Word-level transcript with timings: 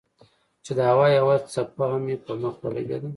چې 0.63 0.71
د 0.77 0.79
هوا 0.91 1.07
يوه 1.19 1.35
چپه 1.53 1.85
مې 2.03 2.15
پۀ 2.23 2.33
مخ 2.41 2.55
ولګېده 2.61 3.09